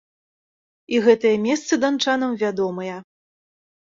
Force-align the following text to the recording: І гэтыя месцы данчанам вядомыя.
І 0.95 1.01
гэтыя 1.07 1.35
месцы 1.43 1.73
данчанам 1.83 2.31
вядомыя. 2.43 2.97